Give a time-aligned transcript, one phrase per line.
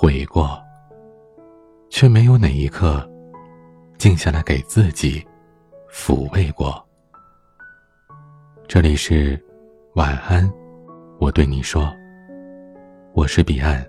[0.00, 0.56] 悔过，
[1.90, 3.04] 却没有哪一刻
[3.98, 5.26] 静下来给自己
[5.90, 6.80] 抚慰过。
[8.68, 9.36] 这里是
[9.96, 10.48] 晚安，
[11.18, 11.92] 我对你说，
[13.12, 13.84] 我是彼岸。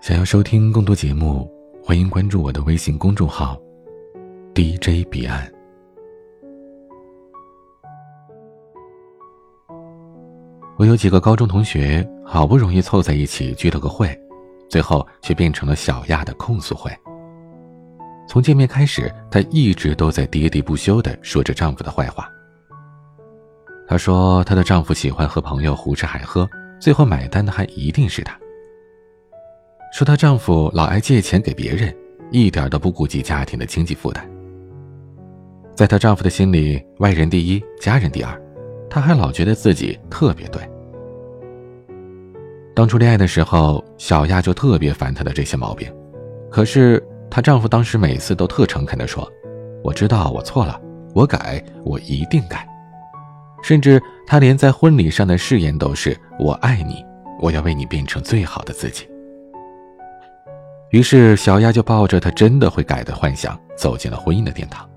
[0.00, 1.52] 想要收听更多节目，
[1.84, 3.60] 欢迎关注我的微信公众号
[4.54, 5.52] DJ 彼岸。
[10.78, 14.18] 我有几个高中同学，好不容易凑在一起聚了个会，
[14.72, 16.90] 最后却变成了小亚的控诉会。
[18.26, 22.26] 从见面开始，她一直都在喋喋不休的说着丈夫的坏话。
[23.86, 26.48] 她说她的丈夫喜欢和朋友胡吃海喝，
[26.80, 28.34] 最后买单的还一定是她。
[29.92, 31.94] 说她丈夫老爱借钱给别人，
[32.30, 34.26] 一点都不顾及家庭的经济负担。
[35.76, 38.40] 在她丈夫的心里，外人第一，家人第二，
[38.88, 40.66] 她还老觉得自己特别对。
[42.74, 45.92] 当初恋爱的时候，小亚就特别烦她的这些毛病，
[46.50, 49.30] 可是她丈夫当时每次都特诚恳地说
[49.84, 50.80] ：“我知道我错了，
[51.14, 52.66] 我改，我一定改。”
[53.62, 57.04] 甚至他连在婚礼上的誓言都是“我爱你，
[57.40, 59.06] 我要为你变成最好的自己。”
[60.90, 64.88] 于是小亚就抱着他真的会改的幻想走进了婚姻的殿堂。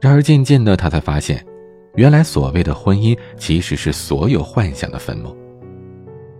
[0.00, 1.46] 然而渐渐的，她才发现，
[1.94, 5.36] 原来所谓的婚姻其实是所有幻想的坟墓。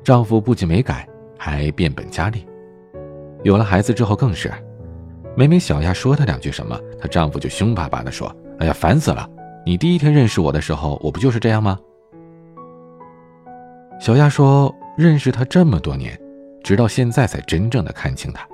[0.02, 1.06] 丈夫不仅没改，
[1.38, 2.46] 还变本加厉。
[3.42, 4.52] 有了孩子之后更是，
[5.36, 9.28] 每每小亚说她两句什么，她丈夫就凶巴巴地说：“哎呀，烦死了！
[9.64, 11.78] 你第一天认识我的时候，我不就是这样吗？”
[14.00, 16.18] 小亚说：“认识他这么多年，
[16.64, 18.48] 直到现在才真正的看清他，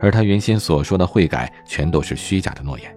[0.00, 2.96] 而他原先所说的会改，全都是虚假的诺言。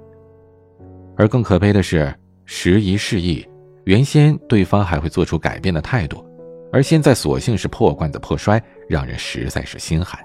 [1.17, 2.13] 而更可悲的是，
[2.45, 3.45] 时移世易，
[3.83, 6.25] 原先对方还会做出改变的态度。”
[6.71, 10.19] 而现在，索性是破罐子破摔，让人实在是心寒。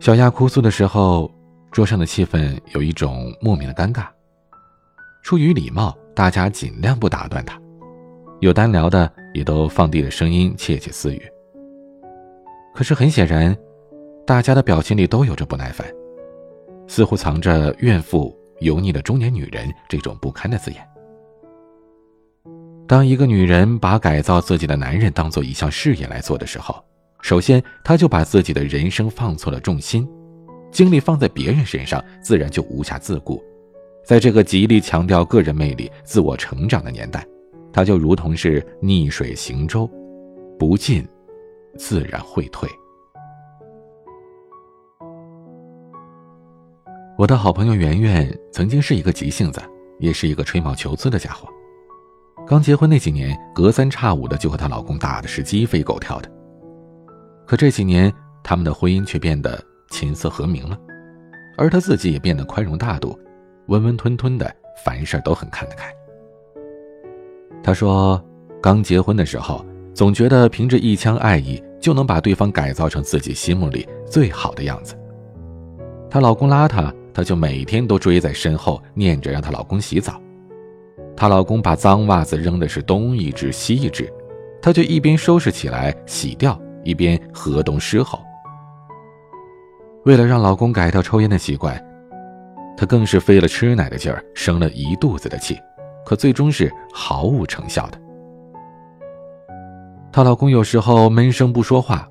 [0.00, 1.30] 小亚哭诉的时候，
[1.70, 4.06] 桌上的气氛有一种莫名的尴尬。
[5.22, 7.56] 出于礼貌，大家尽量不打断他；
[8.40, 11.22] 有单聊的，也都放低了声音窃窃私语。
[12.74, 13.54] 可是很显然，
[14.26, 15.86] 大家的表情里都有着不耐烦，
[16.86, 20.95] 似乎藏着“怨妇”“油腻的中年女人”这种不堪的字眼。
[22.88, 26.82] 当一个女人把改造自己的男人当做一项事业来做的时候，
[27.20, 30.08] 首先她就把自己的人生放错了重心，
[30.70, 33.42] 精力放在别人身上，自然就无暇自顾。
[34.04, 37.26] 在这个极力强调个人魅力、自我成长的年代，
[37.72, 39.90] 她就如同是逆水行舟，
[40.56, 41.04] 不进，
[41.76, 42.68] 自然会退。
[47.18, 49.60] 我的好朋友圆圆曾经是一个急性子，
[49.98, 51.48] 也是一个吹毛求疵的家伙。
[52.48, 56.30] 刚结婚那几年，隔三差五的就和她老公打的是鸡飞狗跳的。
[57.44, 58.12] 可这几年，
[58.44, 60.78] 他们的婚姻却变得琴瑟和鸣了，
[61.58, 63.18] 而她自己也变得宽容大度，
[63.66, 64.48] 温温吞吞的，
[64.84, 65.92] 凡事都很看得开。
[67.64, 68.24] 她说，
[68.62, 74.94] 刚结婚的时候，总觉得凭着一腔爱意就能把对方改造成自己心目里最好的样子。
[76.08, 80.20] 她老公邋遢，她就每天都追在身后，念着让她老公洗澡。
[81.16, 84.12] 她老公把脏袜子扔的是东一只西一只，
[84.60, 88.20] 她就一边收拾起来洗掉，一边河东狮吼。
[90.04, 91.82] 为了让老公改掉抽烟的习惯，
[92.76, 95.58] 她更是费了吃奶的劲儿，生了一肚子的气，
[96.04, 97.98] 可最终是毫无成效的。
[100.12, 102.08] 她老公有时候闷声不说话，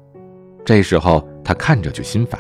[0.66, 2.40] 这时候她看着就心烦；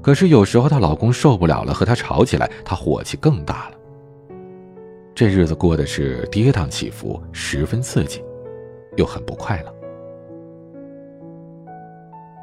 [0.00, 3.76] 可是有时候她老公受不了了，和她吵起来，她火气更大了。
[5.14, 8.24] 这日子过的是跌宕起伏，十分刺激，
[8.96, 9.74] 又很不快乐。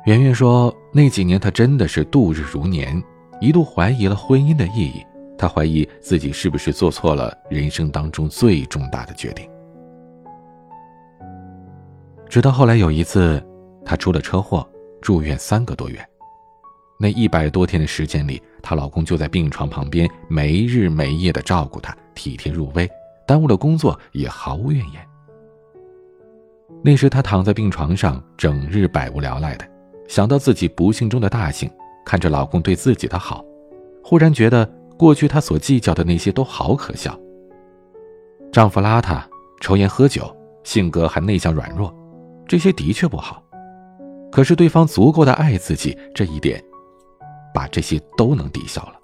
[0.06, 3.02] 圆圆说：“那几年她真的是度日如年，
[3.41, 5.03] 一度怀疑了婚姻的意义。
[5.36, 9.50] 她怀疑自己是不是做错了人生当中最重大的决定。
[12.30, 13.44] 直到后来有一次，
[13.83, 14.68] 她出了车祸，
[15.01, 16.00] 住院三个多月。
[17.00, 22.86] 那一百多天的时间里，她老公就在病床旁边没日没夜的照顾她。”体贴入微，
[23.25, 25.01] 耽误了工作也毫无怨言。
[26.83, 29.66] 那时她躺在病床上，整日百无聊赖的，
[30.10, 31.71] 想到自己不幸中的大幸，
[32.06, 33.42] 看着老公对自己的好，
[34.04, 37.18] 忽然觉得过去她所计较的那些都好可笑。
[38.51, 39.24] 丈夫邋遢、
[39.62, 40.36] 抽烟喝酒，
[40.66, 41.94] 性格还内向软弱，
[42.45, 43.42] 这些的确不好。
[44.30, 46.62] 可是对方足够的爱自己，这一点，
[47.54, 48.99] 把这些都能抵消了。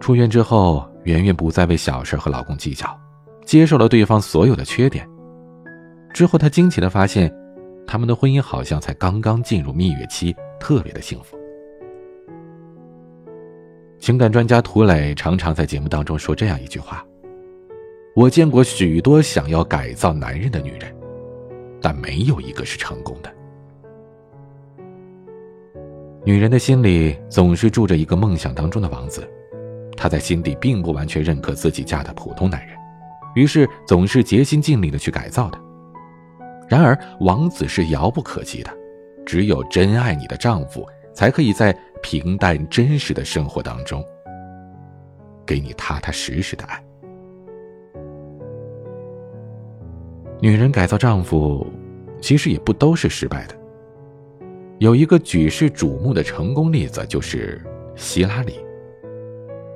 [0.00, 2.98] 出院之后，圆圆不再为小事和老公计较，
[3.44, 5.08] 接受了对方所有的缺点。
[6.12, 7.32] 之后，她惊奇的发现，
[7.86, 11.36] 他们的婚姻好像才刚刚进入蜜月期，特别的幸福。
[13.98, 17.04] 情感专家涂磊常常在节目当中说这样一句话
[18.16, 20.96] ：“我见过许多想要改造男人的女人，
[21.82, 23.30] 但没有一个是成功的。”
[26.24, 29.28] 女人的心里总是住着一个梦想当中的王子，
[30.00, 32.74] 她在心底并不完全认可自己嫁的普通男人，
[33.34, 35.60] 于是总是竭心尽力的去改造他。
[36.70, 38.70] 然而，王子是遥不可及的，
[39.26, 44.02] 只有真爱你的丈夫，才可以在平淡真实的生活当中，
[45.44, 46.82] 给你踏踏实实的爱。
[50.40, 51.66] 女人改造丈夫，
[52.22, 53.54] 其实也不都是失败的。
[54.78, 57.62] 有一个举世瞩目的成功例子，就是
[57.96, 58.54] 希拉里。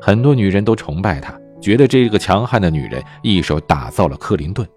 [0.05, 4.69] 很多女人都崇拜她，觉得这个强悍的女人一手打造了克林顿。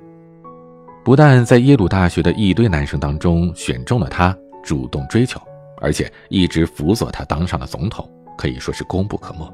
[1.03, 4.33] 不但在耶鲁大学的一堆男生当中选中了他，
[4.63, 5.37] 主动追求，
[5.81, 9.53] 而且一直辅佐他当上了总统，可以说是功不可没。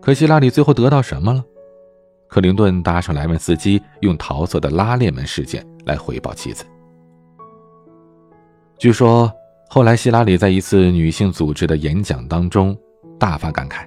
[0.00, 1.44] 可希拉里最后得到什么了？
[2.28, 6.64] 克林顿搭上莱文斯基，用桃色的拉链门事件来回报妻子。
[8.78, 9.28] 据说
[9.68, 12.78] 后来希拉里在一次女性组织的演讲当中
[13.18, 13.84] 大发感慨，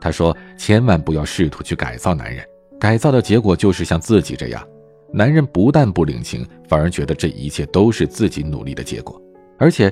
[0.00, 2.44] 他说：“千万不要试图去改造男人，
[2.78, 4.66] 改造的结果就是像自己这样。”
[5.12, 9.20] 男人不但不领情，反而觉得这一切都是自己努力的结果，
[9.56, 9.90] 而且，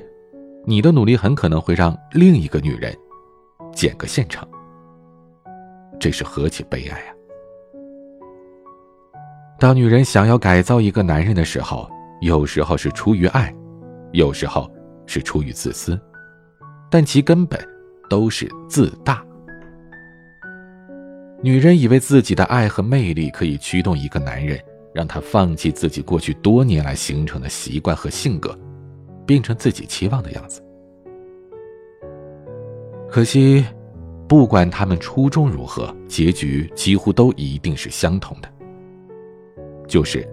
[0.65, 2.95] 你的努力很可能会让另一个女人
[3.73, 4.47] 捡个现成。
[5.99, 7.09] 这是何其悲哀啊！
[9.57, 13.55] 当女人想要改造一个男人的时候，有时候是出于爱，
[14.11, 14.69] 有时候
[15.07, 15.99] 是出于自私，
[16.91, 17.59] 但其根本
[18.09, 19.25] 都是自大。
[21.41, 24.59] 女人以为自己的爱和魅力可以驱动一个男人。
[24.95, 28.57] 让他放弃自己过去多年来形成的习惯和性格，
[29.25, 30.63] 变成自己期望的样子。
[33.09, 33.65] 可惜，
[34.25, 38.47] 不管他们初衷如何，结局几乎都一定是相同的，
[39.85, 40.25] 就是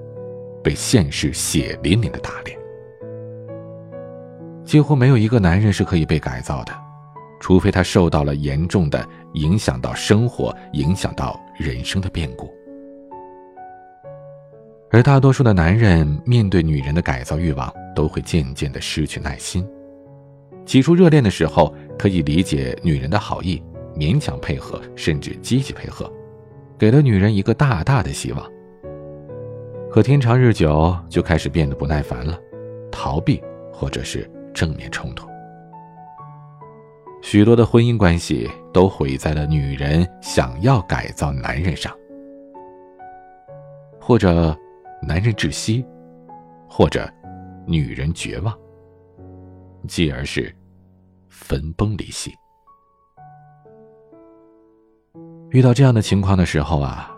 [0.62, 2.56] 被现实血淋淋的打脸。
[4.64, 6.72] 几乎没有一个男人是可以被改造的，
[7.42, 9.04] 除非他受到了严重的
[9.34, 12.48] 影响到生活、影响到人生的变故。
[14.92, 19.66] 而大多数的男人面对女人的改造欲望，都会渐渐的失去耐心。
[20.64, 23.60] 起初热恋的时候，可以理解女人的好意，
[23.96, 26.08] 勉强配合，甚至积极配合，
[26.78, 28.52] 给了女人一个大大的希望。
[29.90, 32.38] 可天长日久，就开始变得不耐烦了，
[32.92, 33.42] 逃避
[33.72, 35.31] 或者是正面冲突。
[37.22, 41.90] 许多的婚姻关系都毁在了女人想要改造男人上，
[43.98, 44.54] 或者。
[45.04, 45.84] 男人窒息，
[46.68, 47.12] 或者
[47.66, 48.56] 女人绝望，
[49.88, 50.54] 继而是
[51.28, 52.32] 分崩离析。
[55.50, 57.10] 遇到这样的情况的时候啊，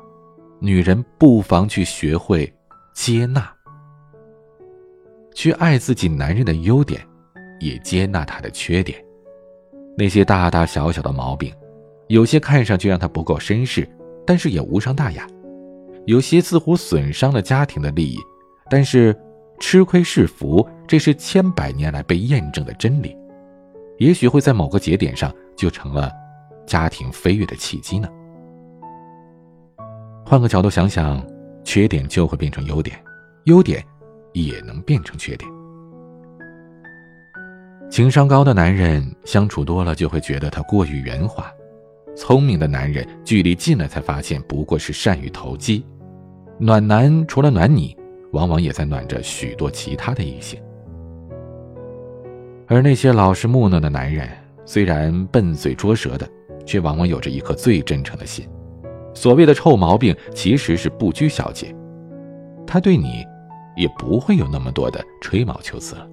[0.60, 2.50] 女人不妨去学会
[2.94, 3.54] 接纳，
[5.34, 7.06] 去爱自己男人的优点，
[7.60, 8.98] 也接纳他的缺点。
[9.96, 11.52] 那些大大小小的毛病，
[12.08, 13.88] 有些看上去让他不够绅士，
[14.26, 15.26] 但是也无伤大雅。
[16.06, 18.18] 有些似乎损伤了家庭的利益，
[18.68, 19.16] 但是
[19.58, 23.16] 吃亏是福，这是千百年来被验证的真理。
[23.98, 26.10] 也许会在某个节点上就成了
[26.66, 28.08] 家庭飞跃的契机呢。
[30.26, 31.24] 换个角度想想，
[31.64, 32.98] 缺点就会变成优点，
[33.44, 33.82] 优点
[34.32, 35.53] 也能变成缺点。
[37.94, 41.48] 情商高的男人相处多了就会觉得他过于圆滑，
[42.16, 45.86] 聪明的男人距离近了才发现不过是善于投机。
[46.58, 47.96] 暖男除了暖你，
[48.32, 50.60] 往往也在暖着许多其他的异性。
[52.66, 54.28] 而那些老实木讷的男人，
[54.64, 56.28] 虽然笨嘴拙舌的，
[56.66, 58.44] 却往往有着一颗最真诚的心。
[59.14, 61.72] 所谓的臭毛病，其实是不拘小节。
[62.66, 63.24] 他对你，
[63.76, 66.08] 也不会有那么多的吹毛求疵了。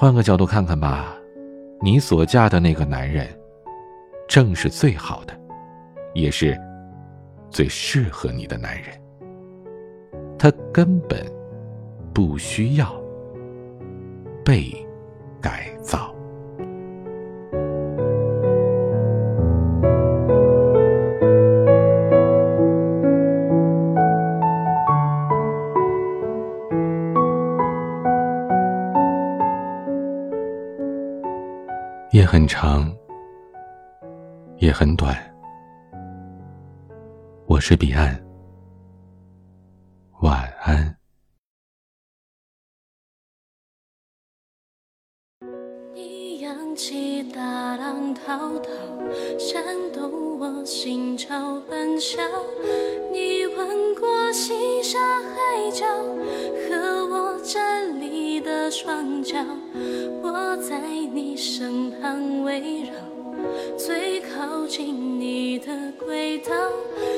[0.00, 1.12] 换个角度看看吧，
[1.80, 3.26] 你所嫁的那个男人，
[4.28, 5.36] 正是最好的，
[6.14, 6.56] 也是。
[7.50, 8.86] 最适合你的男人，
[10.38, 11.26] 他根本
[12.14, 12.94] 不需要
[14.44, 14.72] 被
[15.40, 16.07] 改造。
[32.12, 32.90] 夜很长，
[34.56, 35.14] 也很短。
[37.46, 38.18] 我是彼岸。
[40.22, 40.96] 晚安。
[45.92, 48.70] 你扬起大浪滔滔，
[49.38, 49.62] 煽
[49.92, 52.16] 动我心潮奔啸。
[53.12, 55.84] 你吻过西沙海角，
[56.70, 57.07] 和我
[58.70, 59.38] 双脚，
[60.22, 60.78] 我在
[61.12, 62.92] 你身旁围绕，
[63.78, 65.66] 最靠近你的
[65.98, 66.52] 轨道，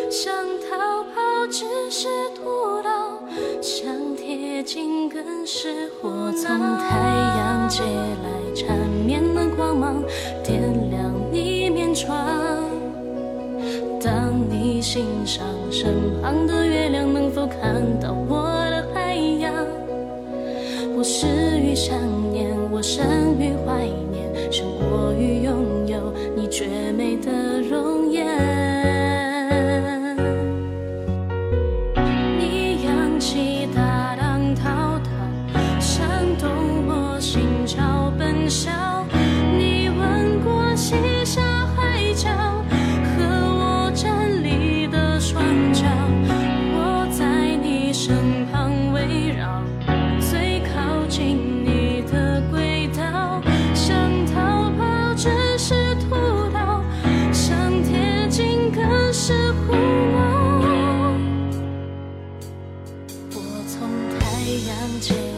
[0.09, 3.19] 想逃跑只是徒劳，
[3.61, 6.31] 想贴近更是火。
[6.33, 6.47] 从
[6.79, 10.03] 太阳借来缠绵的光芒，
[10.45, 12.17] 点亮你面窗。
[14.01, 18.70] 当你欣赏身旁的月亮，能否看到我？
[21.01, 21.27] 我失
[21.59, 21.97] 于想
[22.31, 27.50] 念，我生于怀念，胜过于拥有你绝美的
[64.99, 65.30] 太